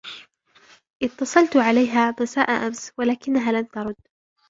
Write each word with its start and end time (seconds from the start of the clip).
إتصلتُ 1.03 1.57
عليها 1.57 2.15
مساء 2.21 2.49
أمس 2.67 2.91
ولكنها 2.99 3.51
لم 3.51 3.65
تَرُد. 3.65 3.95